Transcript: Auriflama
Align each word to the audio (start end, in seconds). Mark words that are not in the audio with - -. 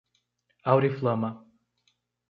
Auriflama 0.63 1.31